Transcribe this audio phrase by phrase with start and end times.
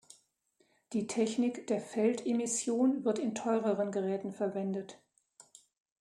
[0.93, 4.99] Die Technik der Feldemission wird in teureren Geräten verwendet.